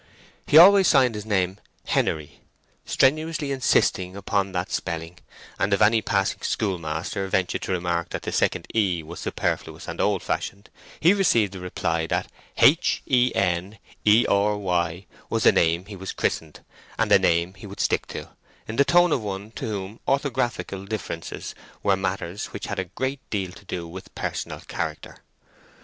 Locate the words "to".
7.61-7.71, 19.51-19.65, 23.51-23.65